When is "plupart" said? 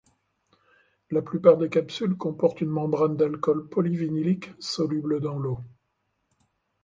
1.21-1.57